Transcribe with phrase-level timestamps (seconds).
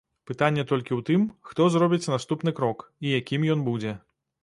[0.29, 3.99] Пытанне толькі ў тым, хто зробіць наступны крок і якім ён будзе.